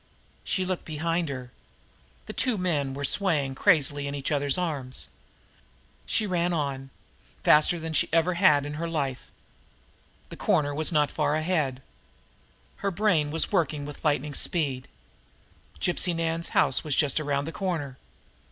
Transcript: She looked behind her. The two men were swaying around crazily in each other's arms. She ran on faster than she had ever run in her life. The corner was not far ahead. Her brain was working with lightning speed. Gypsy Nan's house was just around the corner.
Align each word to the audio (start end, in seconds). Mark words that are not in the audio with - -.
She 0.43 0.65
looked 0.65 0.83
behind 0.85 1.29
her. 1.29 1.51
The 2.25 2.33
two 2.33 2.57
men 2.57 2.95
were 2.95 3.05
swaying 3.05 3.51
around 3.51 3.55
crazily 3.57 4.07
in 4.07 4.15
each 4.15 4.31
other's 4.31 4.57
arms. 4.57 5.09
She 6.07 6.25
ran 6.25 6.53
on 6.53 6.89
faster 7.43 7.79
than 7.79 7.93
she 7.93 8.07
had 8.07 8.15
ever 8.17 8.31
run 8.41 8.65
in 8.65 8.73
her 8.81 8.89
life. 8.89 9.29
The 10.29 10.37
corner 10.37 10.73
was 10.73 10.91
not 10.91 11.11
far 11.11 11.35
ahead. 11.35 11.83
Her 12.77 12.89
brain 12.89 13.29
was 13.29 13.51
working 13.51 13.85
with 13.85 14.03
lightning 14.03 14.33
speed. 14.33 14.87
Gypsy 15.79 16.15
Nan's 16.15 16.49
house 16.57 16.83
was 16.83 16.95
just 16.95 17.19
around 17.19 17.45
the 17.45 17.51
corner. 17.51 17.99